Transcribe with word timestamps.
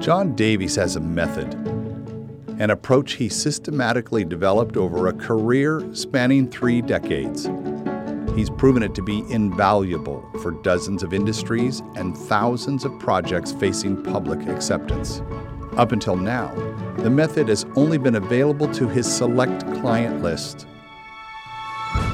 John 0.00 0.36
Davies 0.36 0.76
has 0.76 0.94
a 0.94 1.00
method, 1.00 1.54
an 2.60 2.70
approach 2.70 3.14
he 3.14 3.28
systematically 3.28 4.24
developed 4.24 4.76
over 4.76 5.08
a 5.08 5.12
career 5.12 5.82
spanning 5.92 6.48
three 6.48 6.80
decades. 6.80 7.50
He's 8.36 8.48
proven 8.48 8.84
it 8.84 8.94
to 8.94 9.02
be 9.02 9.24
invaluable 9.28 10.24
for 10.40 10.52
dozens 10.62 11.02
of 11.02 11.12
industries 11.12 11.82
and 11.96 12.16
thousands 12.16 12.84
of 12.84 12.96
projects 13.00 13.50
facing 13.50 14.00
public 14.04 14.46
acceptance. 14.46 15.20
Up 15.76 15.90
until 15.90 16.16
now, 16.16 16.54
the 16.98 17.10
method 17.10 17.48
has 17.48 17.66
only 17.74 17.98
been 17.98 18.14
available 18.14 18.72
to 18.74 18.86
his 18.88 19.12
select 19.12 19.62
client 19.80 20.22
list. 20.22 20.68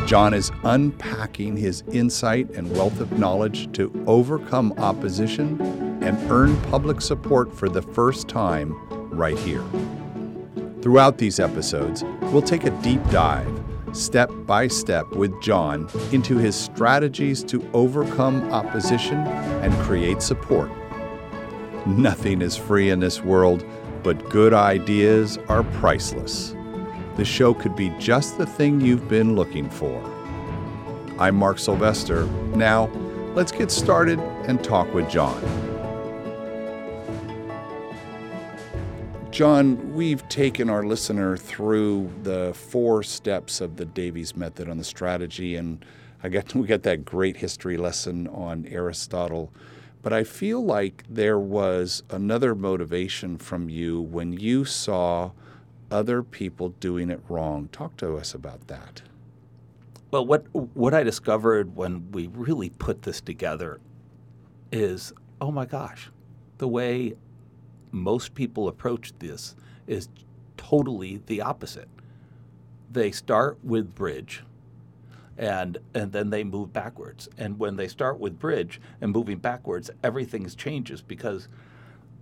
John 0.06 0.32
is 0.32 0.50
unpacking 0.64 1.58
his 1.58 1.84
insight 1.92 2.48
and 2.50 2.74
wealth 2.74 3.00
of 3.00 3.18
knowledge 3.18 3.70
to 3.72 3.92
overcome 4.06 4.72
opposition 4.78 5.83
and 6.04 6.30
earn 6.30 6.60
public 6.70 7.00
support 7.00 7.52
for 7.52 7.68
the 7.68 7.80
first 7.80 8.28
time 8.28 8.74
right 9.10 9.38
here. 9.38 9.64
Throughout 10.82 11.16
these 11.16 11.40
episodes, 11.40 12.04
we'll 12.24 12.42
take 12.42 12.64
a 12.64 12.82
deep 12.82 13.02
dive, 13.10 13.50
step 13.94 14.30
by 14.44 14.68
step, 14.68 15.10
with 15.12 15.40
John 15.40 15.88
into 16.12 16.36
his 16.36 16.54
strategies 16.54 17.42
to 17.44 17.66
overcome 17.72 18.52
opposition 18.52 19.16
and 19.16 19.72
create 19.84 20.20
support. 20.20 20.70
Nothing 21.86 22.42
is 22.42 22.54
free 22.54 22.90
in 22.90 23.00
this 23.00 23.22
world, 23.22 23.64
but 24.02 24.28
good 24.28 24.52
ideas 24.52 25.38
are 25.48 25.62
priceless. 25.64 26.54
The 27.16 27.24
show 27.24 27.54
could 27.54 27.76
be 27.76 27.90
just 27.98 28.36
the 28.36 28.46
thing 28.46 28.80
you've 28.80 29.08
been 29.08 29.36
looking 29.36 29.70
for. 29.70 30.02
I'm 31.18 31.36
Mark 31.36 31.58
Sylvester. 31.58 32.26
Now, 32.56 32.90
let's 33.34 33.52
get 33.52 33.70
started 33.70 34.18
and 34.48 34.62
talk 34.62 34.92
with 34.92 35.08
John. 35.08 35.63
John, 39.34 39.94
we've 39.94 40.28
taken 40.28 40.70
our 40.70 40.84
listener 40.84 41.36
through 41.36 42.08
the 42.22 42.54
four 42.54 43.02
steps 43.02 43.60
of 43.60 43.74
the 43.74 43.84
Davies 43.84 44.36
method 44.36 44.68
on 44.68 44.78
the 44.78 44.84
strategy, 44.84 45.56
and 45.56 45.84
I 46.22 46.28
get 46.28 46.54
we 46.54 46.68
got 46.68 46.84
that 46.84 47.04
great 47.04 47.38
history 47.38 47.76
lesson 47.76 48.28
on 48.28 48.64
Aristotle. 48.66 49.52
But 50.02 50.12
I 50.12 50.22
feel 50.22 50.64
like 50.64 51.02
there 51.10 51.40
was 51.40 52.04
another 52.10 52.54
motivation 52.54 53.36
from 53.36 53.68
you 53.68 54.00
when 54.00 54.34
you 54.34 54.64
saw 54.64 55.32
other 55.90 56.22
people 56.22 56.68
doing 56.68 57.10
it 57.10 57.20
wrong. 57.28 57.68
Talk 57.72 57.96
to 57.96 58.16
us 58.16 58.34
about 58.34 58.68
that. 58.68 59.02
Well, 60.12 60.24
what 60.24 60.44
what 60.76 60.94
I 60.94 61.02
discovered 61.02 61.74
when 61.74 62.08
we 62.12 62.28
really 62.28 62.70
put 62.70 63.02
this 63.02 63.20
together 63.20 63.80
is, 64.70 65.12
oh 65.40 65.50
my 65.50 65.66
gosh, 65.66 66.08
the 66.58 66.68
way 66.68 67.14
most 67.94 68.34
people 68.34 68.68
approach 68.68 69.12
this 69.18 69.54
is 69.86 70.08
totally 70.56 71.20
the 71.26 71.40
opposite. 71.40 71.88
They 72.90 73.10
start 73.10 73.58
with 73.62 73.94
bridge 73.94 74.42
and 75.36 75.78
and 75.94 76.12
then 76.12 76.30
they 76.30 76.44
move 76.44 76.72
backwards. 76.72 77.28
And 77.38 77.58
when 77.58 77.76
they 77.76 77.88
start 77.88 78.18
with 78.18 78.38
bridge 78.38 78.80
and 79.00 79.12
moving 79.12 79.38
backwards, 79.38 79.90
everything 80.02 80.48
changes 80.50 81.02
because 81.02 81.48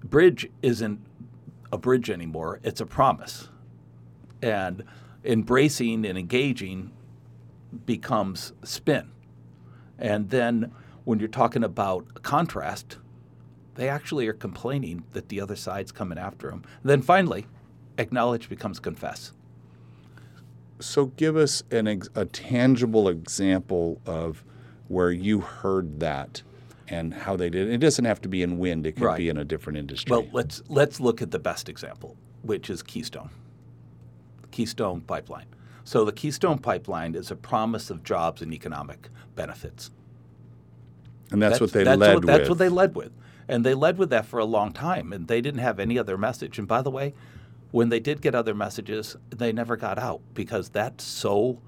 bridge 0.05 0.51
isn't 0.63 1.01
a 1.73 1.79
bridge 1.79 2.11
anymore, 2.11 2.61
it's 2.63 2.81
a 2.81 2.87
promise. 2.87 3.49
And 4.43 4.85
embracing 5.25 6.05
and 6.05 6.19
engaging 6.19 6.93
becomes 7.87 8.53
spin. 8.63 9.11
And 9.99 10.31
then 10.31 10.73
when 11.05 11.19
you're 11.19 11.29
talking 11.29 11.65
about 11.65 12.23
contrast, 12.23 12.99
they 13.75 13.89
actually 13.89 14.27
are 14.29 14.33
complaining 14.33 15.05
that 15.13 15.29
the 15.29 15.41
other 15.41 15.57
side's 15.57 15.93
coming 15.93 16.19
after 16.19 16.49
them. 16.51 16.63
And 16.83 16.91
then 16.91 17.03
finally, 17.03 17.47
acknowledge 17.99 18.49
becomes 18.49 18.79
confess. 18.79 19.33
So, 20.81 21.07
give 21.07 21.37
us 21.37 21.63
an 21.71 21.87
ex- 21.87 22.09
a 22.15 22.25
tangible 22.25 23.09
example 23.09 24.01
of 24.05 24.45
where 24.89 25.13
you 25.13 25.41
heard 25.41 26.01
that 26.01 26.43
and 26.89 27.15
how 27.15 27.37
they 27.37 27.49
did 27.49 27.69
it. 27.69 27.75
It 27.75 27.79
doesn't 27.79 28.05
have 28.05 28.21
to 28.23 28.29
be 28.29 28.43
in 28.43 28.59
wind; 28.59 28.87
it 28.87 28.93
could 28.97 29.05
Right. 29.05 29.17
be 29.17 29.29
in 29.29 29.37
a 29.39 29.45
different 29.45 29.79
industry. 29.79 30.11
Well, 30.11 30.27
let's 30.33 30.61
let's 30.69 30.99
look 30.99 31.23
at 31.23 31.31
the 31.31 31.39
best 31.39 31.69
example, 31.69 32.17
which 32.43 32.69
is 32.69 32.83
Keystone. 32.83 33.31
Keystone 34.51 35.01
Pipeline. 35.03 35.47
So 35.85 36.05
the 36.05 36.13
Keystone 36.13 36.59
Pipeline 36.59 37.15
is 37.15 37.31
a 37.31 37.37
promise 37.37 37.89
of 37.89 38.03
jobs 38.03 38.43
and 38.43 38.53
economic 38.53 39.09
benefits. 39.35 39.91
and 41.31 41.41
that's, 41.41 41.61
what 41.61 41.73
they 41.73 41.83
that's 41.85 41.99
led 41.99 42.15
what, 42.17 42.27
That's 42.27 42.41
with. 42.41 42.49
what 42.51 42.59
they 42.59 42.69
led 42.69 42.95
with. 42.95 43.13
And 43.53 43.67
they 43.67 43.75
led 43.75 43.99
with 43.99 44.09
that 44.09 44.25
for 44.25 44.39
a 44.39 44.47
long 44.47 44.73
time, 44.73 45.13
and 45.13 45.29
they 45.29 45.43
didn't 45.43 45.61
have 45.61 45.79
any 45.79 45.99
other 45.99 46.17
message. 46.17 46.59
And 46.59 46.67
by 46.67 46.81
the 46.81 46.91
way, 46.91 47.13
when 47.71 47.91
they 47.91 48.01
did 48.01 48.23
get 48.23 48.35
other 48.35 48.55
messages, 48.55 49.15
they 49.29 49.53
never 49.53 49.77
got 49.77 49.99
out 49.99 50.23
because 50.33 50.71
that 50.71 51.03
so 51.03 51.61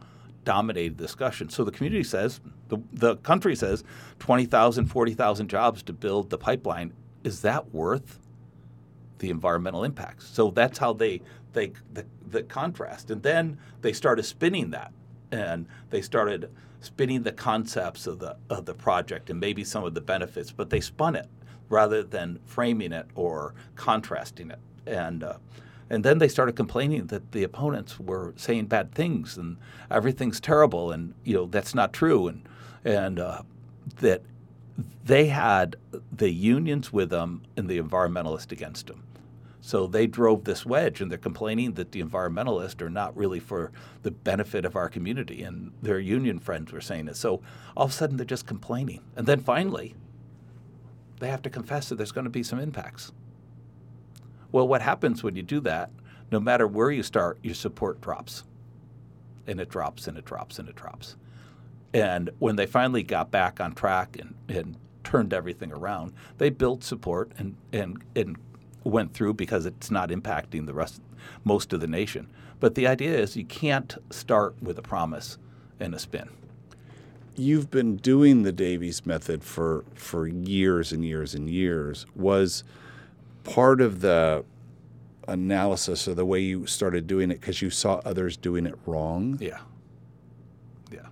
dominated 0.47 0.97
discussion. 0.97 1.51
So 1.51 1.63
the 1.63 1.71
community 1.71 2.03
says, 2.03 2.41
the, 2.69 2.79
the 2.91 3.17
country 3.17 3.55
says, 3.55 3.85
20,000, 4.19 4.87
40,000 4.87 5.49
jobs 5.49 5.83
to 5.83 5.93
build 5.93 6.31
the 6.31 6.39
pipeline. 6.39 6.95
Is 7.23 7.43
that 7.43 7.75
worth 7.75 8.19
the 9.19 9.29
environmental 9.29 9.85
impacts? 9.85 10.27
So 10.27 10.51
that's 10.53 10.79
how 10.79 10.95
they, 10.95 11.21
they 11.53 11.73
the, 11.93 12.07
the 12.27 12.45
contrast. 12.45 13.11
And 13.11 13.23
then 13.23 13.59
they 13.83 13.93
started 13.93 14.23
spinning 14.23 14.71
that, 14.71 14.91
and 15.31 15.67
they 15.91 16.01
started 16.01 16.51
spinning 16.81 17.25
the 17.25 17.33
concepts 17.33 18.07
of 18.07 18.21
the 18.21 18.37
of 18.49 18.65
the 18.65 18.75
project 18.75 19.29
and 19.29 19.39
maybe 19.39 19.65
some 19.65 19.85
of 19.85 19.93
the 19.93 20.01
benefits, 20.01 20.51
but 20.51 20.71
they 20.71 20.81
spun 20.81 21.15
it 21.15 21.29
rather 21.69 22.03
than 22.03 22.39
framing 22.45 22.93
it 22.93 23.07
or 23.15 23.55
contrasting 23.77 24.51
it. 24.51 24.59
And 24.87 25.23
uh, 25.23 25.39
and 25.91 26.05
then 26.05 26.19
they 26.19 26.29
started 26.29 26.57
complaining 26.57 27.07
that 27.09 27.33
the 27.33 27.43
opponents 27.43 28.01
were 28.01 28.33
saying 28.37 28.67
bad 28.67 28.95
things 28.95 29.37
and 29.37 29.59
everything's 29.91 30.41
terrible 30.41 30.91
and 30.91 31.15
you 31.25 31.35
know 31.35 31.47
that's 31.47 31.75
not 31.75 31.93
true 31.93 32.27
and 32.27 32.49
and 32.85 33.19
uh, 33.19 33.43
that 34.01 34.23
they 35.05 35.27
had 35.27 35.77
the 36.13 36.31
unions 36.31 36.93
with 36.93 37.11
them 37.11 37.43
and 37.57 37.69
the 37.69 37.79
environmentalists 37.79 38.53
against 38.53 38.87
them. 38.87 39.03
So 39.61 39.87
they 39.87 40.07
drove 40.07 40.45
this 40.45 40.67
wedge, 40.67 41.01
and 41.01 41.11
they're 41.11 41.17
complaining 41.17 41.73
that 41.75 41.93
the 41.93 42.03
environmentalists 42.03 42.83
are 42.83 42.91
not 42.91 43.17
really 43.17 43.41
for 43.41 43.73
the 44.03 44.11
benefit 44.11 44.67
of 44.67 44.77
our 44.77 44.91
community, 44.91 45.43
and 45.43 45.73
their 45.81 45.99
union 45.99 46.39
friends 46.39 46.71
were 46.71 46.83
saying 46.83 47.09
it. 47.09 47.17
So 47.17 47.41
all 47.75 47.87
of 47.87 47.91
a 47.91 47.95
sudden, 47.95 48.19
they're 48.19 48.27
just 48.27 48.47
complaining, 48.47 49.01
and 49.17 49.27
then 49.27 49.41
finally, 49.41 49.95
they 51.19 51.29
have 51.29 51.43
to 51.43 51.51
confess 51.51 51.89
that 51.89 51.97
there's 51.97 52.13
going 52.13 52.25
to 52.25 52.31
be 52.31 52.43
some 52.43 52.59
impacts. 52.59 53.13
Well, 54.53 54.69
what 54.69 54.83
happens 54.83 55.23
when 55.23 55.37
you 55.37 55.43
do 55.43 55.61
that? 55.61 55.91
No 56.31 56.41
matter 56.41 56.67
where 56.67 56.91
you 56.91 57.03
start, 57.03 57.39
your 57.43 57.55
support 57.55 58.01
drops, 58.01 58.45
and 59.47 59.61
it 59.61 59.69
drops, 59.69 60.07
and 60.07 60.17
it 60.17 60.25
drops, 60.25 60.59
and 60.59 60.69
it 60.69 60.77
drops. 60.77 61.17
And 61.93 62.31
when 62.39 62.57
they 62.57 62.67
finally 62.67 63.03
got 63.03 63.31
back 63.31 63.61
on 63.61 63.75
track 63.75 64.17
and, 64.19 64.35
and 64.49 64.77
turned 65.05 65.33
everything 65.33 65.73
around, 65.73 66.13
they 66.39 66.51
built 66.51 66.83
support 66.83 67.31
and, 67.39 67.57
and, 67.73 68.03
and 68.17 68.37
went 68.83 69.15
through 69.15 69.35
because 69.35 69.67
it's 69.67 69.91
not 69.91 70.11
impacting 70.11 70.67
the 70.67 70.75
rest, 70.75 71.01
most 71.45 71.73
of 71.73 71.81
the 71.81 71.87
nation. 71.87 72.29
But 72.59 72.75
the 72.75 72.87
idea 72.87 73.17
is 73.17 73.37
you 73.37 73.45
can't 73.45 73.97
start 74.11 74.61
with 74.63 74.79
a 74.79 74.83
promise 74.83 75.39
and 75.79 75.95
a 75.95 75.99
spin. 75.99 76.31
You've 77.37 77.71
been 77.71 77.97
doing 77.97 78.43
the 78.45 78.53
Davies 78.53 79.05
method 79.05 79.43
for 79.43 79.85
for 79.95 80.27
years 80.27 80.93
and 80.93 81.05
years 81.05 81.35
and 81.35 81.51
years. 81.51 82.07
Was 82.15 82.63
part 83.43 83.81
of 83.81 84.01
the 84.01 84.45
analysis 85.27 86.07
or 86.07 86.15
the 86.15 86.25
way 86.25 86.41
you 86.41 86.67
started 86.67 87.07
doing 87.07 87.31
it 87.31 87.41
because 87.41 87.63
you 87.63 87.71
saw 87.71 88.01
others 88.05 88.37
doing 88.37 88.67
it 88.67 88.79
wrong? 88.87 89.39
Yeah. 89.41 89.59
Yeah. 90.93 91.07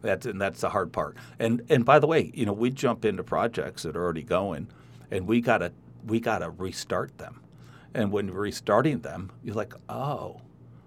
That's 0.00 0.26
and 0.26 0.40
that's 0.40 0.60
the 0.60 0.70
hard 0.70 0.92
part. 0.92 1.16
And 1.38 1.62
and 1.68 1.84
by 1.84 1.98
the 1.98 2.06
way, 2.06 2.30
you 2.34 2.46
know, 2.46 2.52
we 2.52 2.70
jump 2.70 3.04
into 3.04 3.22
projects 3.22 3.82
that 3.82 3.96
are 3.96 4.02
already 4.02 4.22
going 4.22 4.68
and 5.10 5.26
we 5.26 5.40
gotta 5.40 5.72
we 6.06 6.20
gotta 6.20 6.50
restart 6.50 7.18
them. 7.18 7.40
And 7.94 8.10
when 8.10 8.30
restarting 8.30 9.00
them, 9.00 9.30
you're 9.44 9.54
like, 9.54 9.74
oh, 9.88 10.40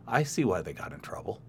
I 0.07 0.23
see 0.23 0.43
why 0.43 0.61
they 0.61 0.73
got 0.73 0.91
in 0.91 0.99
trouble. 1.01 1.39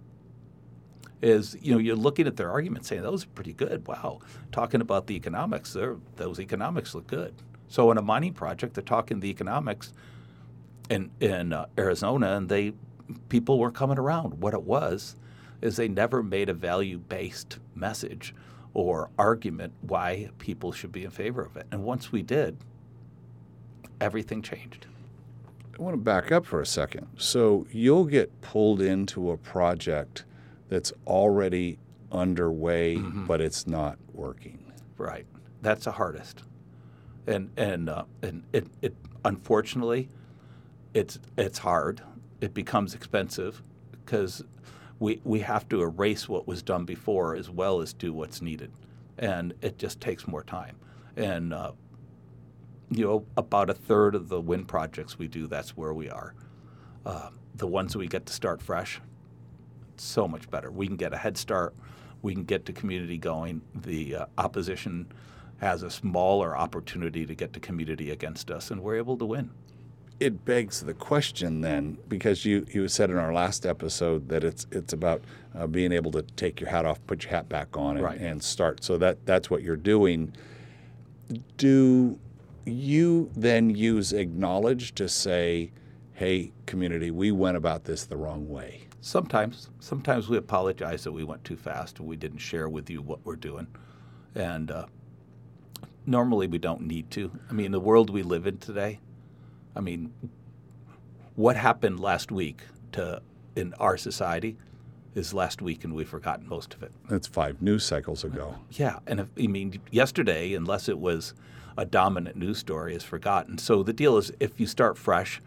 Is 1.22 1.56
you 1.62 1.72
know 1.72 1.78
you're 1.78 1.96
looking 1.96 2.26
at 2.26 2.36
their 2.36 2.50
arguments 2.50 2.88
saying 2.88 3.02
those 3.02 3.24
are 3.24 3.28
pretty 3.28 3.54
good. 3.54 3.86
Wow, 3.86 4.20
talking 4.52 4.80
about 4.80 5.06
the 5.06 5.14
economics, 5.14 5.76
those 6.16 6.40
economics 6.40 6.94
look 6.94 7.06
good. 7.06 7.34
So 7.68 7.90
in 7.90 7.98
a 7.98 8.02
mining 8.02 8.34
project, 8.34 8.74
they're 8.74 8.84
talking 8.84 9.20
the 9.20 9.30
economics 9.30 9.92
in 10.90 11.10
in 11.20 11.52
uh, 11.52 11.66
Arizona, 11.78 12.36
and 12.36 12.48
they 12.48 12.74
people 13.28 13.58
weren't 13.58 13.74
coming 13.74 13.98
around. 13.98 14.40
What 14.40 14.54
it 14.54 14.62
was 14.62 15.16
is 15.62 15.76
they 15.76 15.88
never 15.88 16.22
made 16.22 16.48
a 16.48 16.54
value 16.54 16.98
based 16.98 17.58
message 17.74 18.34
or 18.74 19.10
argument 19.18 19.72
why 19.80 20.28
people 20.38 20.70
should 20.70 20.92
be 20.92 21.04
in 21.04 21.10
favor 21.10 21.42
of 21.42 21.56
it. 21.56 21.66
And 21.72 21.82
once 21.82 22.12
we 22.12 22.22
did, 22.22 22.58
everything 24.00 24.42
changed. 24.42 24.86
I 25.78 25.82
want 25.82 25.94
to 25.94 25.98
back 25.98 26.30
up 26.32 26.44
for 26.46 26.60
a 26.60 26.66
second. 26.66 27.06
So 27.16 27.66
you'll 27.70 28.04
get 28.04 28.40
pulled 28.40 28.80
into 28.80 29.30
a 29.30 29.36
project 29.36 30.24
that's 30.68 30.92
already 31.06 31.78
underway, 32.12 32.96
but 32.98 33.40
it's 33.40 33.66
not 33.66 33.98
working. 34.12 34.72
Right. 34.98 35.26
That's 35.62 35.84
the 35.84 35.92
hardest. 35.92 36.42
and 37.26 37.50
and 37.56 37.88
uh, 37.90 38.04
and 38.22 38.44
it, 38.52 38.66
it 38.82 38.94
unfortunately, 39.24 40.08
it's 40.94 41.18
it's 41.36 41.58
hard. 41.58 42.02
It 42.40 42.54
becomes 42.54 42.94
expensive 42.94 43.62
because 44.04 44.44
we 44.98 45.20
we 45.24 45.40
have 45.40 45.68
to 45.70 45.82
erase 45.82 46.28
what 46.28 46.46
was 46.46 46.62
done 46.62 46.84
before 46.84 47.34
as 47.36 47.50
well 47.50 47.80
as 47.80 47.92
do 47.92 48.12
what's 48.12 48.40
needed, 48.40 48.70
and 49.18 49.54
it 49.62 49.78
just 49.78 50.00
takes 50.00 50.26
more 50.28 50.44
time. 50.44 50.76
And 51.16 51.52
uh, 51.52 51.72
you 52.90 53.04
know, 53.04 53.24
about 53.36 53.68
a 53.70 53.74
third 53.74 54.14
of 54.14 54.28
the 54.28 54.40
wind 54.40 54.68
projects 54.68 55.18
we 55.18 55.26
do, 55.28 55.46
that's 55.46 55.76
where 55.76 55.92
we 55.92 56.08
are. 56.08 56.34
Uh, 57.04 57.30
the 57.54 57.66
ones 57.66 57.96
we 57.96 58.06
get 58.06 58.26
to 58.26 58.32
start 58.32 58.62
fresh, 58.62 59.00
so 60.04 60.26
much 60.28 60.50
better. 60.50 60.70
We 60.70 60.86
can 60.86 60.96
get 60.96 61.12
a 61.12 61.16
head 61.16 61.36
start. 61.36 61.74
We 62.22 62.34
can 62.34 62.44
get 62.44 62.64
the 62.64 62.72
community 62.72 63.18
going. 63.18 63.60
The 63.74 64.16
uh, 64.16 64.26
opposition 64.38 65.06
has 65.58 65.82
a 65.82 65.90
smaller 65.90 66.56
opportunity 66.56 67.24
to 67.26 67.34
get 67.34 67.52
the 67.52 67.60
community 67.60 68.10
against 68.10 68.50
us, 68.50 68.70
and 68.70 68.82
we're 68.82 68.96
able 68.96 69.16
to 69.18 69.24
win. 69.24 69.50
It 70.18 70.44
begs 70.46 70.80
the 70.80 70.94
question 70.94 71.60
then, 71.60 71.98
because 72.08 72.44
you, 72.46 72.66
you 72.72 72.88
said 72.88 73.10
in 73.10 73.16
our 73.18 73.34
last 73.34 73.66
episode 73.66 74.28
that 74.30 74.44
it's 74.44 74.66
it's 74.72 74.92
about 74.94 75.22
uh, 75.54 75.66
being 75.66 75.92
able 75.92 76.10
to 76.12 76.22
take 76.22 76.58
your 76.60 76.70
hat 76.70 76.86
off, 76.86 76.98
put 77.06 77.24
your 77.24 77.30
hat 77.32 77.48
back 77.50 77.76
on, 77.76 77.96
and, 77.96 78.04
Right. 78.04 78.18
and 78.18 78.42
start. 78.42 78.82
So 78.82 78.96
that 78.98 79.24
that's 79.26 79.50
what 79.50 79.62
you're 79.62 79.76
doing. 79.76 80.32
Do 81.58 82.18
you 82.64 83.30
then 83.36 83.70
use 83.70 84.12
acknowledge 84.12 84.94
to 84.94 85.08
say, 85.08 85.70
"Hey, 86.14 86.52
community, 86.64 87.10
we 87.10 87.30
went 87.30 87.56
about 87.58 87.84
this 87.84 88.04
the 88.04 88.16
wrong 88.16 88.48
way"? 88.48 88.85
Sometimes, 89.06 89.70
sometimes 89.78 90.28
we 90.28 90.36
apologize 90.36 91.04
that 91.04 91.12
we 91.12 91.22
went 91.22 91.44
too 91.44 91.56
fast 91.56 92.00
and 92.00 92.08
we 92.08 92.16
didn't 92.16 92.38
share 92.38 92.68
with 92.68 92.90
you 92.90 93.00
what 93.00 93.24
we're 93.24 93.36
doing, 93.36 93.68
and 94.34 94.68
uh, 94.68 94.86
normally 96.06 96.48
we 96.48 96.58
don't 96.58 96.80
need 96.80 97.08
to. 97.12 97.30
I 97.48 97.52
mean, 97.52 97.70
the 97.70 97.78
world 97.78 98.10
we 98.10 98.24
live 98.24 98.48
in 98.48 98.58
today. 98.58 98.98
I 99.76 99.80
mean, 99.80 100.12
what 101.36 101.54
happened 101.54 102.00
last 102.00 102.32
week 102.32 102.62
to 102.92 103.22
in 103.54 103.74
our 103.74 103.96
society 103.96 104.56
is 105.14 105.32
last 105.32 105.62
week, 105.62 105.84
and 105.84 105.94
we've 105.94 106.08
forgotten 106.08 106.48
most 106.48 106.74
of 106.74 106.82
it. 106.82 106.90
That's 107.08 107.28
five 107.28 107.62
news 107.62 107.84
cycles 107.84 108.24
ago. 108.24 108.56
Yeah, 108.72 108.98
and 109.06 109.20
if, 109.20 109.28
I 109.40 109.46
mean, 109.46 109.80
yesterday, 109.92 110.52
unless 110.52 110.88
it 110.88 110.98
was 110.98 111.32
a 111.78 111.84
dominant 111.84 112.34
news 112.34 112.58
story, 112.58 112.92
is 112.92 113.04
forgotten. 113.04 113.58
So 113.58 113.84
the 113.84 113.92
deal 113.92 114.16
is, 114.16 114.32
if 114.40 114.58
you 114.58 114.66
start 114.66 114.98
fresh, 114.98 115.40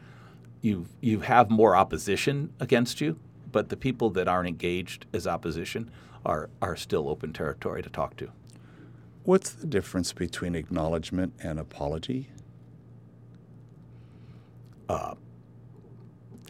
you 0.62 0.86
you 1.02 1.20
have 1.20 1.50
more 1.50 1.76
opposition 1.76 2.54
against 2.62 3.02
you, 3.02 3.20
but 3.52 3.70
the 3.70 3.78
people 3.78 4.10
that 4.12 4.28
aren't 4.28 4.48
engaged 4.48 5.06
as 5.14 5.28
opposition 5.28 5.90
are 6.26 6.50
are 6.62 6.76
still 6.76 7.08
open 7.08 7.34
territory 7.34 7.82
to 7.82 7.90
talk 7.90 8.18
to. 8.18 8.30
What's 9.24 9.52
the 9.52 9.68
difference 9.68 10.14
between 10.14 10.56
acknowledgement 10.56 11.34
and 11.42 11.60
apology? 11.60 12.30
Uh, 14.88 15.14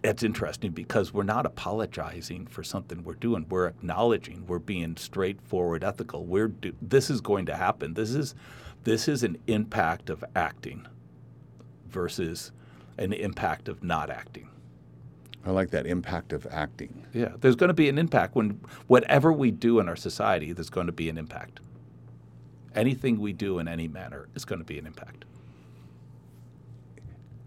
it's 0.04 0.24
interesting 0.24 0.72
because 0.72 1.14
we're 1.14 1.24
not 1.24 1.46
apologizing 1.46 2.48
for 2.48 2.64
something 2.64 3.04
we're 3.04 3.16
doing. 3.16 3.46
We're 3.50 3.68
acknowledging. 3.68 4.46
We're 4.48 4.60
being 4.60 4.96
straightforward, 4.96 5.84
ethical. 5.84 6.26
We're 6.26 6.48
do, 6.48 6.74
this 6.82 7.10
is 7.10 7.22
going 7.22 7.46
to 7.48 7.56
happen. 7.56 7.96
This 7.96 8.12
is 8.12 8.34
this 8.86 9.08
is 9.10 9.24
an 9.24 9.38
impact 9.48 10.10
of 10.10 10.24
acting 10.36 10.88
versus 11.90 12.52
an 12.98 13.12
impact 13.12 13.68
of 13.68 13.84
not 13.84 14.10
acting. 14.10 14.50
I 15.46 15.52
like 15.52 15.70
that 15.72 15.86
impact 15.86 16.34
of 16.34 16.46
acting. 16.52 17.06
Yeah, 17.14 17.34
there's 17.40 17.56
going 17.56 17.70
to 17.70 17.74
be 17.74 17.90
an 17.90 17.98
impact 17.98 18.36
when 18.36 18.60
whatever 18.88 19.32
we 19.32 19.52
do 19.52 19.80
in 19.80 19.88
our 19.88 19.96
society, 19.96 20.52
there's 20.52 20.70
going 20.70 20.88
to 20.88 20.94
be 20.94 21.10
an 21.10 21.18
impact. 21.18 21.60
Anything 22.76 23.20
we 23.20 23.34
do 23.34 23.60
in 23.60 23.68
any 23.68 23.88
manner 23.88 24.28
is 24.36 24.46
going 24.46 24.60
to 24.60 24.66
be 24.66 24.78
an 24.78 24.86
impact. 24.86 25.26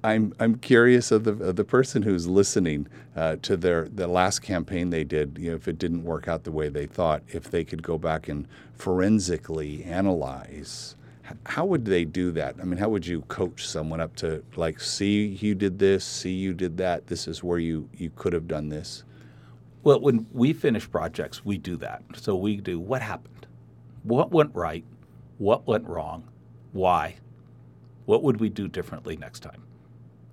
I'm 0.05 0.35
I'm 0.41 0.57
curious 0.57 1.13
of 1.13 1.25
the 1.25 1.33
of 1.33 1.57
the 1.57 1.65
person 1.65 2.03
who's 2.03 2.27
listening 2.27 2.89
uh, 3.15 3.37
to 3.43 3.57
their 3.57 3.89
the 3.89 4.09
last 4.09 4.41
campaign 4.41 4.91
they 4.91 5.05
did. 5.05 5.39
You 5.39 5.51
know, 5.51 5.57
if 5.57 5.69
it 5.69 5.79
didn't 5.79 6.03
work 6.03 6.27
out 6.27 6.45
the 6.45 6.51
way 6.51 6.69
they 6.69 6.87
thought, 6.87 7.23
if 7.29 7.51
they 7.51 7.65
could 7.65 7.83
go 7.83 7.99
back 7.99 8.29
and 8.29 8.49
forensically 8.75 9.85
analyze, 9.85 10.97
how 11.47 11.65
would 11.65 11.85
they 11.85 12.05
do 12.05 12.31
that? 12.33 12.57
I 12.61 12.65
mean, 12.65 12.79
how 12.79 12.89
would 12.89 13.07
you 13.07 13.23
coach 13.23 13.67
someone 13.67 14.01
up 14.01 14.17
to 14.17 14.43
like, 14.57 14.81
see 14.81 15.27
you 15.27 15.55
did 15.55 15.79
this, 15.79 16.05
see 16.05 16.33
you 16.33 16.55
did 16.55 16.77
that. 16.79 17.07
This 17.07 17.29
is 17.29 17.43
where 17.43 17.59
you 17.59 17.89
you 17.97 18.11
could 18.17 18.33
have 18.33 18.49
done 18.49 18.69
this. 18.69 19.05
Well, 19.85 20.01
when 20.01 20.27
we 20.33 20.53
finish 20.53 20.89
projects, 20.91 21.45
we 21.45 21.59
do 21.59 21.77
that. 21.79 22.03
So 22.17 22.37
we 22.37 22.57
do 22.57 22.79
what 22.79 23.03
happened, 23.03 23.47
what 24.05 24.31
went 24.31 24.55
right, 24.55 24.85
what 25.39 25.67
went 25.67 25.87
wrong, 25.89 26.29
why, 26.73 27.17
what 28.07 28.23
would 28.23 28.41
we 28.41 28.49
do 28.49 28.69
differently 28.69 29.17
next 29.17 29.41
time, 29.41 29.63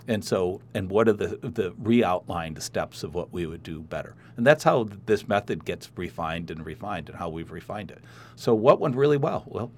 and 0.07 0.24
so 0.24 0.62
and 0.74 0.90
what 0.90 1.07
are 1.07 1.13
the 1.13 1.40
the 1.42 1.74
re-outlined 1.80 2.62
steps 2.62 3.04
of 3.04 3.16
what 3.16 3.34
we 3.34 3.46
would 3.46 3.63
do 3.63 3.81
better, 3.81 4.16
and 4.38 4.46
that's 4.46 4.63
how 4.63 4.88
this 5.06 5.28
method 5.28 5.66
gets 5.66 5.92
refined 5.96 6.51
and 6.51 6.66
refined, 6.66 7.10
and 7.10 7.18
how 7.18 7.30
we've 7.30 7.51
refined 7.51 7.92
it. 7.92 8.04
So 8.36 8.54
what 8.54 8.80
went 8.80 8.96
really 8.96 9.18
well? 9.18 9.44
Well, 9.48 9.72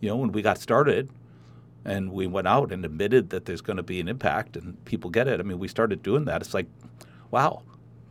you 0.00 0.08
know, 0.08 0.16
when 0.16 0.32
we 0.32 0.42
got 0.42 0.58
started. 0.58 1.10
And 1.82 2.12
we 2.12 2.26
went 2.26 2.46
out 2.46 2.72
and 2.72 2.84
admitted 2.84 3.30
that 3.30 3.46
there's 3.46 3.62
going 3.62 3.78
to 3.78 3.82
be 3.82 4.00
an 4.00 4.08
impact, 4.08 4.54
and 4.54 4.84
people 4.84 5.08
get 5.08 5.26
it. 5.26 5.40
I 5.40 5.42
mean, 5.42 5.58
we 5.58 5.66
started 5.66 6.02
doing 6.02 6.26
that. 6.26 6.42
It's 6.42 6.52
like, 6.52 6.66
wow, 7.30 7.62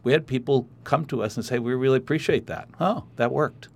we 0.02 0.12
had 0.12 0.26
people 0.26 0.68
come 0.84 1.06
to 1.06 1.22
us 1.22 1.36
and 1.36 1.46
say, 1.46 1.60
"We 1.60 1.74
really 1.76 1.98
appreciate 1.98 2.48
that. 2.48 2.68
Oh, 2.80 3.04
that 3.18 3.32
worked." 3.32 3.68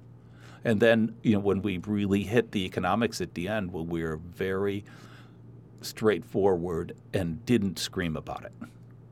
And 0.63 0.79
then, 0.79 1.15
you 1.21 1.33
know, 1.33 1.39
when 1.39 1.61
we 1.61 1.77
really 1.77 2.23
hit 2.23 2.51
the 2.51 2.65
economics 2.65 3.21
at 3.21 3.33
the 3.35 3.47
end, 3.47 3.71
when 3.71 3.87
we 3.87 4.01
were 4.01 4.17
very 4.17 4.85
straightforward 5.81 6.95
and 7.13 7.45
didn't 7.45 7.77
scream 7.77 8.15
about 8.15 8.45
it, 8.45 8.53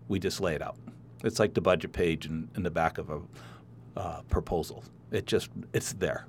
we 0.07 0.17
just 0.19 0.39
lay 0.39 0.55
it 0.55 0.61
out. 0.61 0.77
It's 1.23 1.39
like 1.39 1.53
the 1.53 1.61
budget 1.61 1.91
page 1.91 2.25
in, 2.25 2.49
in 2.55 2.63
the 2.63 2.71
back 2.71 2.97
of 2.97 3.09
a 3.09 3.21
uh, 3.97 4.21
proposal. 4.29 4.83
It 5.11 5.25
just 5.27 5.49
it's 5.73 5.93
there. 5.93 6.25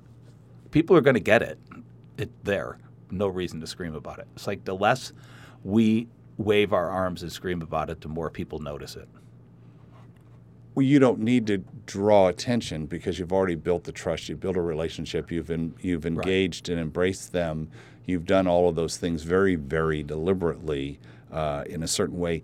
People 0.71 0.97
are 0.97 1.01
going 1.01 1.13
to 1.15 1.19
get 1.21 1.41
it. 1.41 1.57
It's 2.17 2.31
there. 2.43 2.77
No 3.11 3.27
reason 3.27 3.59
to 3.61 3.67
scream 3.67 3.95
about 3.95 4.19
it. 4.19 4.27
It's 4.35 4.47
like 4.47 4.65
the 4.65 4.75
less 4.75 5.13
we 5.63 6.07
wave 6.37 6.73
our 6.73 6.89
arms 6.89 7.21
and 7.21 7.31
scream 7.31 7.61
about 7.61 7.89
it, 7.89 8.01
the 8.01 8.07
more 8.07 8.29
people 8.29 8.59
notice 8.59 8.95
it. 8.95 9.07
Well, 10.75 10.85
you 10.85 10.97
don't 10.97 11.19
need 11.19 11.45
to 11.47 11.59
draw 11.85 12.29
attention 12.29 12.87
because 12.87 13.19
you've 13.19 13.31
already 13.31 13.55
built 13.55 13.83
the 13.83 13.91
trust. 13.91 14.27
You've 14.27 14.39
built 14.39 14.57
a 14.57 14.61
relationship. 14.61 15.31
You've 15.31 15.51
in, 15.51 15.75
you've 15.81 16.05
engaged 16.07 16.69
and 16.69 16.79
embraced 16.79 17.31
them. 17.31 17.69
You've 18.05 18.25
done 18.25 18.47
all 18.47 18.67
of 18.67 18.75
those 18.75 18.97
things 18.97 19.23
very, 19.23 19.55
very 19.55 20.01
deliberately 20.01 20.99
uh, 21.31 21.63
in 21.67 21.83
a 21.83 21.87
certain 21.87 22.17
way. 22.17 22.41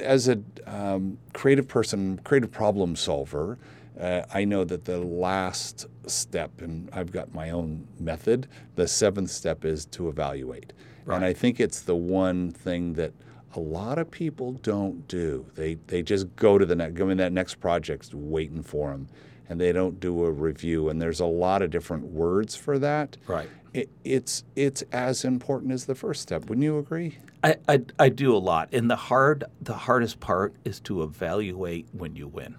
As 0.00 0.28
a 0.28 0.40
um, 0.66 1.18
creative 1.32 1.66
person, 1.66 2.20
creative 2.22 2.52
problem 2.52 2.94
solver, 2.94 3.58
uh, 4.00 4.22
I 4.32 4.44
know 4.44 4.64
that 4.64 4.84
the 4.84 4.98
last 4.98 5.86
step, 6.06 6.60
and 6.60 6.88
I've 6.92 7.12
got 7.12 7.34
my 7.34 7.50
own 7.50 7.86
method. 8.00 8.48
The 8.74 8.88
seventh 8.88 9.30
step 9.30 9.64
is 9.64 9.86
to 9.86 10.08
evaluate, 10.08 10.72
and 11.06 11.24
I 11.24 11.32
think 11.32 11.60
it's 11.60 11.82
the 11.82 11.96
one 11.96 12.50
thing 12.50 12.94
that 12.94 13.12
a 13.54 13.60
lot 13.60 13.98
of 13.98 14.10
people 14.10 14.52
don't 14.52 15.06
do. 15.08 15.46
They 15.54 15.74
they 15.86 16.02
just 16.02 16.34
go 16.36 16.58
to 16.58 16.64
the 16.64 16.74
next, 16.74 16.94
go 16.94 17.08
in 17.10 17.18
that 17.18 17.32
next 17.32 17.56
project, 17.56 18.14
waiting 18.14 18.62
for 18.62 18.90
them, 18.90 19.08
and 19.48 19.60
they 19.60 19.72
don't 19.72 20.00
do 20.00 20.24
a 20.24 20.30
review. 20.30 20.88
And 20.88 21.00
there's 21.00 21.20
a 21.20 21.26
lot 21.26 21.62
of 21.62 21.70
different 21.70 22.04
words 22.04 22.56
for 22.56 22.78
that. 22.78 23.16
Right. 23.26 23.48
It, 23.74 23.90
it's 24.04 24.44
it's 24.56 24.82
as 24.92 25.24
important 25.24 25.72
as 25.72 25.86
the 25.86 25.94
first 25.94 26.22
step. 26.22 26.46
Wouldn't 26.48 26.64
you 26.64 26.78
agree? 26.78 27.18
I, 27.44 27.56
I, 27.68 27.80
I 27.98 28.08
do 28.08 28.36
a 28.36 28.38
lot, 28.38 28.68
and 28.72 28.90
the 28.90 28.96
hard 28.96 29.44
the 29.60 29.74
hardest 29.74 30.20
part 30.20 30.54
is 30.64 30.80
to 30.80 31.02
evaluate 31.02 31.86
when 31.92 32.16
you 32.16 32.28
win. 32.28 32.56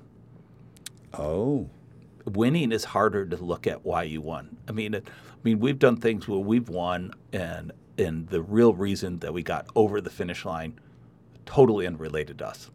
Oh, 1.14 1.70
Winning 2.26 2.72
is 2.72 2.86
harder 2.86 3.26
to 3.26 3.36
look 3.36 3.68
at 3.68 3.84
why 3.84 4.04
you 4.04 4.22
won. 4.22 4.58
I 4.68 4.72
mean, 4.72 4.94
it, 4.94 5.08
I 5.08 5.38
mean, 5.44 5.60
we've 5.60 5.78
done 5.78 5.98
things 5.98 6.28
where 6.28 6.40
we've 6.40 6.70
won, 6.70 7.14
and 7.34 7.74
and 7.98 8.28
the 8.30 8.42
real 8.42 8.74
reason 8.74 9.20
that 9.20 9.34
we 9.34 9.44
got 9.44 9.68
over 9.76 10.02
the 10.02 10.10
finish 10.10 10.46
line, 10.46 10.80
totally 11.46 11.86
unrelated 11.86 12.40
to 12.40 12.48
us. 12.48 12.72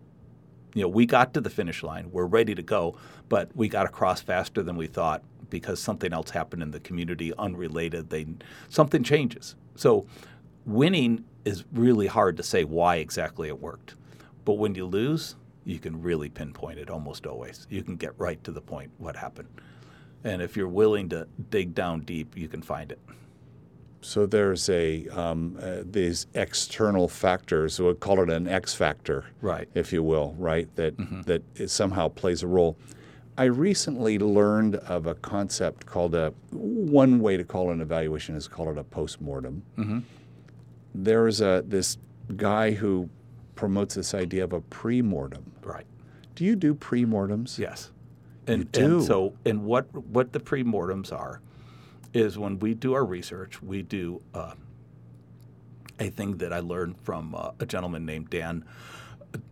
You 0.75 0.83
know, 0.83 0.88
we 0.88 1.07
got 1.07 1.35
to 1.35 1.40
the 1.40 1.50
finish 1.50 1.83
line, 1.83 2.11
we're 2.12 2.26
ready 2.26 2.54
to 2.54 2.62
go, 2.62 2.97
but 3.28 3.50
we 3.57 3.68
got 3.68 3.87
across 3.87 4.21
faster 4.21 4.62
than 4.62 4.76
we 4.76 4.87
thought 4.87 5.23
because 5.50 5.80
something 5.80 6.12
else 6.12 6.30
happened 6.30 6.62
in 6.62 6.71
the 6.71 6.80
community, 6.80 7.33
unrelated. 7.38 8.11
They 8.11 8.26
something 8.68 9.02
changes. 9.02 9.57
So, 9.75 10.07
winning 10.66 11.25
is 11.45 11.64
really 11.73 12.07
hard 12.07 12.37
to 12.37 12.42
say 12.42 12.64
why 12.64 12.97
exactly 12.97 13.49
it 13.49 13.61
worked. 13.61 13.95
But 14.45 14.54
when 14.54 14.75
you 14.75 14.85
lose, 14.85 15.37
you 15.68 15.78
can 15.78 16.00
really 16.00 16.30
pinpoint 16.30 16.78
it 16.78 16.88
almost 16.88 17.26
always. 17.26 17.66
You 17.68 17.82
can 17.82 17.96
get 17.96 18.12
right 18.18 18.42
to 18.44 18.50
the 18.50 18.60
point 18.62 18.90
what 18.96 19.16
happened. 19.16 19.48
And 20.25 20.40
if 20.40 20.56
you're 20.56 20.66
willing 20.66 21.10
to 21.10 21.28
dig 21.50 21.75
down 21.75 22.00
deep, 22.00 22.37
you 22.37 22.48
can 22.48 22.62
find 22.62 22.90
it. 22.90 22.98
so 24.00 24.25
there's 24.26 24.68
a 24.70 25.06
um, 25.08 25.58
uh, 25.60 25.82
these 25.84 26.26
external 26.34 27.06
factors. 27.08 27.78
We'll 27.80 27.94
call 27.94 28.20
it 28.22 28.30
an 28.30 28.48
X 28.48 28.75
factor, 28.75 29.26
Right. 29.42 29.68
if 29.75 29.92
you 29.92 30.02
will, 30.02 30.34
right? 30.38 30.68
That 30.76 30.94
that 31.26 31.42
it 31.56 31.68
somehow 31.68 32.08
plays 32.08 32.42
a 32.42 32.46
role. 32.46 32.76
I 33.37 33.44
recently 33.44 34.18
learned 34.18 34.76
of 34.76 35.06
a 35.06 35.14
concept 35.16 35.84
called 35.87 36.14
a 36.14 36.32
one 36.50 37.20
way 37.20 37.37
to 37.37 37.44
call 37.44 37.70
an 37.70 37.80
evaluation 37.80 38.34
is 38.37 38.48
call 38.48 38.70
it 38.70 38.78
a 38.78 38.84
postmortem. 38.84 39.62
there 40.94 41.26
is 41.28 41.40
a 41.40 41.62
this 41.66 41.98
guy 42.37 42.72
who 42.72 43.08
promotes 43.58 43.96
this 43.96 44.14
idea 44.14 44.44
of 44.44 44.52
a 44.52 44.60
pre-mortem. 44.60 45.50
Right. 45.64 45.84
Do 46.36 46.44
you 46.44 46.54
do 46.54 46.74
pre-mortems? 46.74 47.58
Yes. 47.58 47.90
And, 48.46 48.70
do. 48.70 48.84
and 48.84 49.04
so, 49.04 49.34
and 49.44 49.64
what 49.64 49.92
what 50.06 50.32
the 50.32 50.38
pre-mortems 50.38 51.10
are 51.10 51.40
is 52.14 52.38
when 52.38 52.60
we 52.60 52.72
do 52.72 52.94
our 52.94 53.04
research, 53.04 53.60
we 53.60 53.82
do 53.82 54.22
uh, 54.32 54.52
a 55.98 56.08
thing 56.08 56.36
that 56.36 56.52
I 56.52 56.60
learned 56.60 57.00
from 57.02 57.34
uh, 57.34 57.50
a 57.58 57.66
gentleman 57.66 58.06
named 58.06 58.30
Dan 58.30 58.64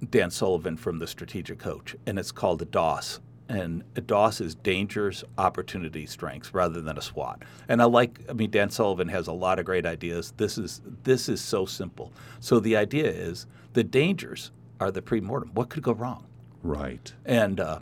Dan 0.08 0.30
Sullivan 0.30 0.76
from 0.76 1.00
the 1.00 1.06
Strategic 1.08 1.58
Coach, 1.58 1.96
and 2.06 2.16
it's 2.16 2.30
called 2.30 2.62
a 2.62 2.64
DOS. 2.64 3.18
And 3.48 3.84
a 3.94 4.00
DOS 4.00 4.40
is 4.40 4.54
dangers, 4.56 5.22
opportunity, 5.38 6.04
strengths, 6.06 6.52
rather 6.52 6.80
than 6.80 6.98
a 6.98 7.02
SWOT. 7.02 7.42
And 7.68 7.80
I 7.80 7.84
like, 7.84 8.18
I 8.28 8.32
mean, 8.32 8.50
Dan 8.50 8.70
Sullivan 8.70 9.08
has 9.08 9.28
a 9.28 9.32
lot 9.32 9.60
of 9.60 9.64
great 9.64 9.86
ideas. 9.86 10.32
This 10.36 10.58
is 10.58 10.80
this 11.04 11.28
is 11.28 11.40
so 11.40 11.64
simple. 11.64 12.12
So 12.40 12.58
the 12.58 12.76
idea 12.76 13.08
is 13.08 13.46
the 13.74 13.84
dangers 13.84 14.50
are 14.80 14.90
the 14.90 15.00
pre-mortem. 15.02 15.50
What 15.54 15.68
could 15.68 15.82
go 15.82 15.92
wrong? 15.92 16.26
Right. 16.62 17.12
And 17.24 17.60
uh, 17.60 17.78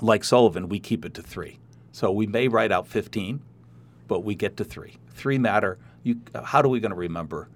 like 0.00 0.24
Sullivan, 0.24 0.68
we 0.68 0.78
keep 0.78 1.04
it 1.04 1.14
to 1.14 1.22
three. 1.22 1.58
So 1.92 2.10
we 2.10 2.26
may 2.26 2.48
write 2.48 2.72
out 2.72 2.86
15, 2.86 3.40
but 4.08 4.20
we 4.20 4.34
get 4.34 4.56
to 4.58 4.64
three. 4.64 4.96
Three 5.10 5.38
matter. 5.38 5.78
You, 6.02 6.20
how 6.44 6.60
are 6.60 6.68
we 6.68 6.80
going 6.80 6.90
to 6.90 6.96
remember 6.96 7.48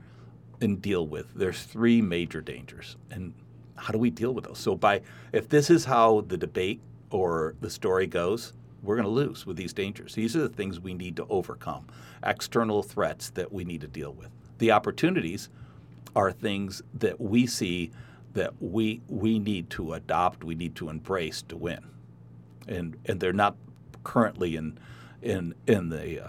and 0.60 0.80
deal 0.80 1.06
with? 1.06 1.32
There's 1.34 1.62
three 1.62 2.00
major 2.00 2.40
dangers, 2.40 2.96
and 3.10 3.34
how 3.76 3.92
do 3.92 3.98
we 3.98 4.10
deal 4.10 4.32
with 4.32 4.44
those? 4.44 4.58
So 4.58 4.74
by 4.74 5.02
if 5.32 5.48
this 5.48 5.70
is 5.70 5.84
how 5.84 6.22
the 6.22 6.36
debate 6.36 6.80
or 7.10 7.54
the 7.60 7.70
story 7.70 8.06
goes, 8.06 8.52
we're 8.82 8.96
going 8.96 9.04
to 9.04 9.10
lose 9.10 9.46
with 9.46 9.56
these 9.56 9.72
dangers. 9.72 10.14
These 10.14 10.36
are 10.36 10.40
the 10.40 10.48
things 10.48 10.80
we 10.80 10.94
need 10.94 11.16
to 11.16 11.26
overcome. 11.28 11.86
External 12.22 12.82
threats 12.82 13.30
that 13.30 13.52
we 13.52 13.64
need 13.64 13.80
to 13.80 13.88
deal 13.88 14.12
with. 14.12 14.28
The 14.58 14.70
opportunities 14.70 15.48
are 16.14 16.32
things 16.32 16.82
that 16.94 17.20
we 17.20 17.46
see 17.46 17.90
that 18.32 18.52
we 18.60 19.00
we 19.08 19.38
need 19.38 19.70
to 19.70 19.94
adopt, 19.94 20.44
we 20.44 20.54
need 20.54 20.74
to 20.76 20.88
embrace 20.88 21.42
to 21.42 21.56
win, 21.56 21.84
and 22.68 22.96
and 23.06 23.18
they're 23.18 23.32
not 23.32 23.56
currently 24.04 24.56
in 24.56 24.78
in 25.22 25.54
in 25.66 25.88
the 25.88 26.24
uh, 26.24 26.28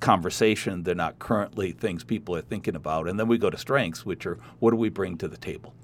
conversation. 0.00 0.82
They're 0.82 0.94
not 0.94 1.18
currently 1.18 1.72
things 1.72 2.04
people 2.04 2.34
are 2.34 2.40
thinking 2.40 2.74
about. 2.74 3.06
And 3.06 3.20
then 3.20 3.28
we 3.28 3.38
go 3.38 3.50
to 3.50 3.58
strengths, 3.58 4.04
which 4.04 4.26
are 4.26 4.38
what 4.58 4.70
do 4.70 4.76
we 4.76 4.88
bring 4.88 5.16
to 5.18 5.28
the 5.28 5.36
table? 5.36 5.74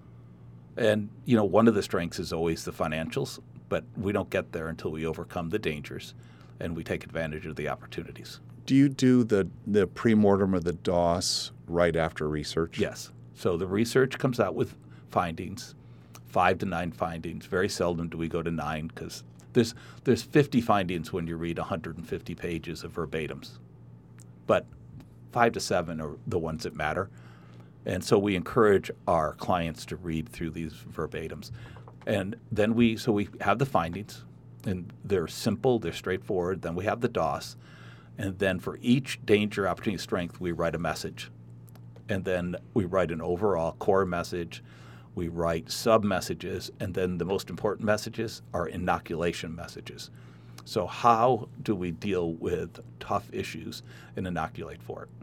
And 0.80 1.10
you 1.26 1.36
know, 1.36 1.44
one 1.44 1.68
of 1.68 1.74
the 1.74 1.82
strengths 1.82 2.18
is 2.18 2.32
always 2.32 2.64
the 2.64 2.72
financials, 2.72 3.38
but 3.68 3.84
we 3.96 4.12
don't 4.12 4.30
get 4.30 4.50
there 4.52 4.68
until 4.68 4.90
we 4.90 5.06
overcome 5.06 5.50
the 5.50 5.58
dangers 5.58 6.14
and 6.58 6.74
we 6.74 6.82
take 6.82 7.04
advantage 7.04 7.46
of 7.46 7.54
the 7.56 7.68
opportunities. 7.68 8.40
Do 8.64 8.74
you 8.74 8.88
do 8.88 9.22
the 9.22 9.48
the 9.66 9.86
pre-mortem 9.86 10.54
or 10.54 10.60
the 10.60 10.72
DOS 10.72 11.52
right 11.68 11.94
after 11.94 12.28
research? 12.28 12.78
Yes. 12.78 13.12
So 13.34 13.56
the 13.58 13.66
research 13.66 14.18
comes 14.18 14.40
out 14.40 14.54
with 14.54 14.74
findings, 15.10 15.74
five 16.26 16.58
to 16.58 16.66
nine 16.66 16.92
findings. 16.92 17.44
Very 17.44 17.68
seldom 17.68 18.08
do 18.08 18.16
we 18.16 18.28
go 18.28 18.42
to 18.42 18.50
nine 18.50 18.86
because 18.86 19.22
there's 19.52 19.74
there's 20.04 20.22
50 20.22 20.62
findings 20.62 21.12
when 21.12 21.26
you 21.26 21.36
read 21.36 21.58
150 21.58 22.34
pages 22.34 22.84
of 22.84 22.94
verbatims, 22.94 23.58
but 24.46 24.64
five 25.30 25.52
to 25.52 25.60
seven 25.60 26.00
are 26.00 26.16
the 26.26 26.38
ones 26.38 26.62
that 26.62 26.74
matter. 26.74 27.10
And 27.86 28.04
so 28.04 28.18
we 28.18 28.36
encourage 28.36 28.90
our 29.08 29.34
clients 29.34 29.86
to 29.86 29.96
read 29.96 30.28
through 30.28 30.50
these 30.50 30.72
verbatims, 30.72 31.50
and 32.06 32.36
then 32.52 32.74
we 32.74 32.96
so 32.96 33.12
we 33.12 33.28
have 33.40 33.58
the 33.58 33.66
findings, 33.66 34.24
and 34.64 34.92
they're 35.04 35.28
simple, 35.28 35.78
they're 35.78 35.92
straightforward. 35.92 36.62
Then 36.62 36.74
we 36.74 36.84
have 36.84 37.00
the 37.00 37.08
DOS, 37.08 37.56
and 38.18 38.38
then 38.38 38.58
for 38.58 38.78
each 38.82 39.18
danger, 39.24 39.66
opportunity, 39.66 40.00
strength, 40.00 40.40
we 40.40 40.52
write 40.52 40.74
a 40.74 40.78
message, 40.78 41.30
and 42.08 42.24
then 42.24 42.56
we 42.74 42.84
write 42.84 43.10
an 43.10 43.22
overall 43.22 43.72
core 43.72 44.04
message 44.04 44.62
we 45.14 45.28
write 45.28 45.70
sub 45.70 46.04
messages, 46.04 46.70
and 46.80 46.94
then 46.94 47.18
the 47.18 47.24
most 47.24 47.50
important 47.50 47.84
messages 47.84 48.42
are 48.54 48.68
inoculation 48.68 49.54
messages. 49.54 50.10
So, 50.64 50.86
how 50.86 51.48
do 51.62 51.74
we 51.74 51.90
deal 51.90 52.34
with 52.34 52.80
tough 53.00 53.28
issues 53.32 53.82
and 54.16 54.26
inoculate 54.26 54.82
for 54.82 55.02
it? 55.04 55.19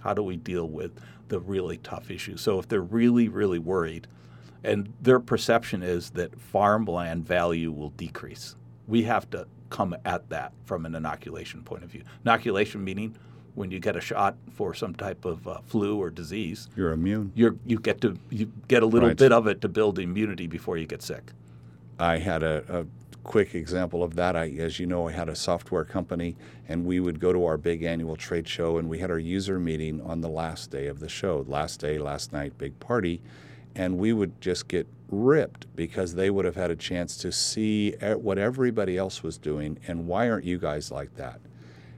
How 0.00 0.14
do 0.14 0.22
we 0.22 0.36
deal 0.36 0.68
with 0.68 0.92
the 1.28 1.40
really 1.40 1.78
tough 1.78 2.10
issues? 2.10 2.40
So, 2.40 2.58
if 2.58 2.68
they're 2.68 2.80
really, 2.80 3.28
really 3.28 3.58
worried, 3.58 4.06
and 4.64 4.92
their 5.00 5.20
perception 5.20 5.82
is 5.82 6.10
that 6.10 6.38
farmland 6.40 7.26
value 7.26 7.70
will 7.70 7.90
decrease, 7.90 8.56
we 8.86 9.02
have 9.04 9.28
to 9.30 9.46
come 9.70 9.94
at 10.04 10.28
that 10.30 10.52
from 10.64 10.86
an 10.86 10.94
inoculation 10.94 11.62
point 11.62 11.84
of 11.84 11.90
view. 11.90 12.02
Inoculation 12.24 12.82
meaning 12.82 13.16
when 13.54 13.70
you 13.70 13.78
get 13.80 13.96
a 13.96 14.00
shot 14.00 14.36
for 14.52 14.72
some 14.72 14.94
type 14.94 15.24
of 15.24 15.46
uh, 15.46 15.58
flu 15.66 15.98
or 15.98 16.10
disease, 16.10 16.68
you're 16.76 16.92
immune. 16.92 17.32
You're, 17.34 17.56
you 17.66 17.78
get 17.78 18.00
to 18.02 18.16
you 18.30 18.50
get 18.68 18.82
a 18.82 18.86
little 18.86 19.08
Right. 19.08 19.16
bit 19.18 19.32
of 19.32 19.46
it 19.46 19.60
to 19.62 19.68
build 19.68 19.98
immunity 19.98 20.46
before 20.46 20.76
you 20.78 20.86
get 20.86 21.02
sick. 21.02 21.32
I 21.98 22.18
had 22.18 22.42
a 22.44 22.86
quick 23.28 23.54
example 23.54 24.02
of 24.02 24.16
that. 24.16 24.34
I, 24.36 24.48
as 24.58 24.80
you 24.80 24.86
know, 24.86 25.06
I 25.06 25.12
had 25.12 25.28
a 25.28 25.36
software 25.36 25.84
company, 25.84 26.34
and 26.66 26.86
we 26.86 26.98
would 26.98 27.20
go 27.20 27.30
to 27.30 27.44
our 27.44 27.58
big 27.58 27.82
annual 27.82 28.16
trade 28.16 28.48
show, 28.48 28.78
and 28.78 28.88
we 28.88 29.00
had 29.00 29.10
our 29.10 29.18
user 29.18 29.60
meeting 29.60 30.00
on 30.00 30.22
the 30.22 30.30
last 30.30 30.70
day 30.70 30.86
of 30.86 30.98
the 30.98 31.10
show. 31.10 31.44
Last 31.46 31.78
day, 31.78 31.98
last 31.98 32.32
night, 32.32 32.56
big 32.56 32.80
party, 32.80 33.20
and 33.74 33.98
we 33.98 34.14
would 34.14 34.40
just 34.40 34.66
get 34.66 34.86
ripped 35.10 35.66
because 35.76 36.14
they 36.14 36.30
would 36.30 36.46
have 36.46 36.56
had 36.56 36.70
a 36.70 36.76
chance 36.76 37.18
to 37.18 37.30
see 37.30 37.90
what 38.00 38.38
everybody 38.38 38.96
else 38.96 39.22
was 39.22 39.36
doing, 39.36 39.78
and 39.86 40.06
why 40.06 40.30
aren't 40.30 40.46
you 40.46 40.56
guys 40.56 40.90
like 40.90 41.14
that? 41.16 41.38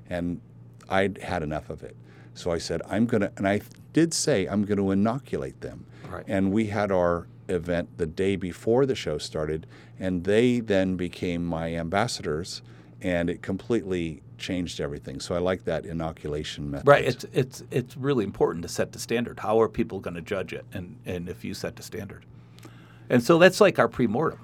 And 0.09 0.41
I'd 0.89 1.19
had 1.19 1.45
enough 1.45 1.71
of 1.71 1.85
it. 1.85 1.95
So 2.35 2.51
I 2.51 2.59
said, 2.59 2.83
I'm 2.91 3.07
going 3.07 3.21
to, 3.21 3.31
and 3.37 3.47
I 3.47 3.61
did 3.93 4.13
say, 4.13 4.47
I'm 4.47 4.65
going 4.65 4.79
to 4.79 4.91
inoculate 4.91 5.61
them. 5.61 5.87
Right. 6.11 6.25
And 6.27 6.51
we 6.51 6.67
had 6.67 6.91
our 6.91 7.29
event 7.51 7.99
the 7.99 8.07
day 8.07 8.37
before 8.37 8.87
the 8.87 8.95
show 8.95 9.19
started, 9.19 9.67
and 9.99 10.25
they 10.25 10.61
then 10.61 10.97
became 10.97 11.45
my 11.45 11.75
ambassadors, 11.75 12.63
and 13.03 13.29
it 13.29 13.43
completely 13.43 14.23
changed 14.39 14.81
everything. 14.81 15.21
So 15.21 15.35
I 15.35 15.39
like 15.39 15.65
that 15.65 15.85
inoculation 15.85 16.71
method. 16.71 16.89
Right. 16.89 17.05
It's 17.05 17.25
it's 17.33 17.63
it's 17.71 17.97
really 17.97 18.25
important 18.25 18.63
to 18.63 18.69
set 18.69 18.93
the 18.93 18.99
standard. 18.99 19.41
How 19.41 19.61
are 19.61 19.69
people 19.69 20.01
going 20.01 20.15
to 20.15 20.23
judge 20.23 20.53
it? 20.53 20.65
And 20.73 20.99
and 21.05 21.29
if 21.29 21.45
you 21.45 21.55
set 21.55 21.77
the 21.77 21.83
standard, 21.83 22.25
and 23.09 23.23
so 23.23 23.39
that's 23.39 23.61
like 23.61 23.79
our 23.79 23.89
pre-mortem, 23.89 24.41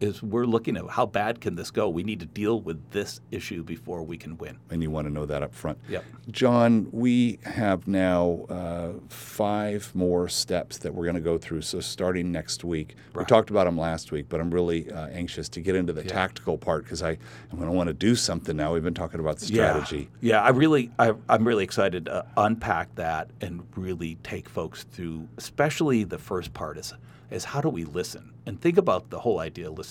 is 0.00 0.22
we're 0.22 0.46
looking 0.46 0.76
at 0.76 0.88
how 0.88 1.06
bad 1.06 1.40
can 1.40 1.54
this 1.54 1.70
go? 1.70 1.88
We 1.88 2.02
need 2.02 2.20
to 2.20 2.26
deal 2.26 2.60
with 2.60 2.90
this 2.90 3.20
issue 3.30 3.62
before 3.62 4.02
we 4.02 4.16
can 4.16 4.36
win. 4.38 4.58
and 4.70 4.82
you 4.82 4.90
want 4.90 5.06
to 5.06 5.12
know 5.12 5.26
that 5.26 5.42
up 5.42 5.54
front. 5.54 5.78
Yep. 5.88 6.04
John, 6.30 6.88
we 6.90 7.38
have 7.44 7.86
now 7.86 8.46
uh, 8.48 8.92
five 9.08 9.90
more 9.94 10.28
steps 10.28 10.78
that 10.78 10.94
we're 10.94 11.04
going 11.04 11.16
to 11.16 11.20
go 11.20 11.38
through. 11.38 11.62
So 11.62 11.80
starting 11.80 12.32
next 12.32 12.64
week, 12.64 12.96
we 13.14 13.24
talked 13.24 13.50
about 13.50 13.64
them 13.64 13.78
last 13.78 14.12
week, 14.12 14.26
but 14.28 14.40
I'm 14.40 14.50
really 14.50 14.90
uh, 14.90 15.08
anxious 15.08 15.48
to 15.50 15.60
get 15.60 15.74
into 15.74 15.92
the 15.92 16.02
tactical 16.02 16.56
part 16.56 16.84
because 16.84 17.02
I 17.02 17.10
I'm 17.50 17.58
going 17.58 17.70
to 17.70 17.76
want 17.76 17.88
to 17.88 17.94
do 17.94 18.14
something 18.14 18.56
now. 18.56 18.72
We've 18.72 18.82
been 18.82 18.94
talking 18.94 19.20
about 19.20 19.38
the 19.38 19.46
strategy. 19.46 20.08
Yeah, 20.20 20.36
yeah 20.36 20.42
I 20.42 20.50
really, 20.50 20.90
I, 20.98 21.12
I'm 21.28 21.46
really 21.46 21.64
excited 21.64 22.06
to 22.06 22.24
unpack 22.36 22.94
that 22.94 23.30
and 23.40 23.66
really 23.76 24.16
take 24.22 24.48
folks 24.48 24.84
through, 24.84 25.28
especially 25.36 26.04
the 26.04 26.18
first 26.18 26.54
part 26.54 26.78
is, 26.78 26.94
is 27.30 27.44
how 27.44 27.60
do 27.60 27.68
we 27.68 27.84
listen 27.84 28.32
and 28.46 28.60
think 28.60 28.78
about 28.78 29.10
the 29.10 29.20
whole 29.20 29.38
idea 29.38 29.68
of 29.68 29.78
listening. 29.78 29.89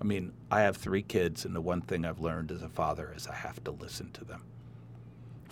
I 0.00 0.04
mean, 0.04 0.32
I 0.50 0.62
have 0.62 0.76
three 0.76 1.02
kids, 1.02 1.44
and 1.44 1.54
the 1.54 1.60
one 1.60 1.82
thing 1.82 2.04
I've 2.06 2.20
learned 2.20 2.50
as 2.50 2.62
a 2.62 2.68
father 2.68 3.12
is 3.14 3.26
I 3.26 3.34
have 3.34 3.62
to 3.64 3.70
listen 3.70 4.10
to 4.12 4.24
them. 4.24 4.42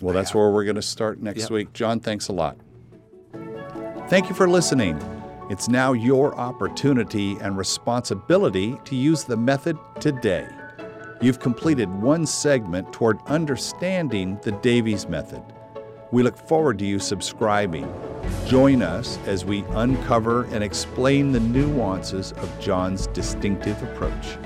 Well, 0.01 0.13
that's 0.13 0.33
where 0.33 0.49
we're 0.49 0.63
going 0.63 0.75
to 0.75 0.81
start 0.81 1.21
next 1.21 1.41
Yep. 1.41 1.49
week. 1.51 1.73
John, 1.73 1.99
thanks 1.99 2.29
a 2.29 2.33
lot. 2.33 2.57
Thank 4.07 4.29
you 4.29 4.35
for 4.35 4.49
listening. 4.49 4.99
It's 5.49 5.67
now 5.67 5.93
your 5.93 6.35
opportunity 6.35 7.37
and 7.41 7.57
responsibility 7.57 8.77
to 8.85 8.95
use 8.95 9.23
the 9.23 9.37
method 9.37 9.77
today. 9.99 10.47
You've 11.21 11.39
completed 11.39 11.89
one 11.89 12.25
segment 12.25 12.91
toward 12.93 13.19
understanding 13.27 14.39
the 14.41 14.53
Davies 14.53 15.07
method. 15.07 15.43
We 16.11 16.23
look 16.23 16.37
forward 16.37 16.79
to 16.79 16.85
you 16.85 16.97
subscribing. 16.97 17.91
Join 18.45 18.81
us 18.81 19.17
as 19.25 19.45
we 19.45 19.63
uncover 19.71 20.45
and 20.45 20.63
explain 20.63 21.31
the 21.31 21.39
nuances 21.39 22.31
of 22.33 22.59
John's 22.59 23.07
distinctive 23.07 23.81
approach. 23.83 24.37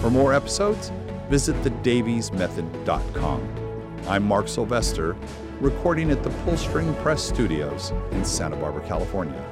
For 0.00 0.10
more 0.10 0.32
episodes, 0.32 0.92
visit 1.28 1.56
thedaviesmethod.com. 1.62 3.54
I'm 4.06 4.24
Mark 4.24 4.48
Sylvester, 4.48 5.16
recording 5.60 6.10
at 6.10 6.22
the 6.22 6.30
Pullstring 6.30 6.96
Press 7.02 7.22
Studios 7.22 7.92
in 8.12 8.24
Santa 8.24 8.56
Barbara, 8.56 8.86
California. 8.86 9.44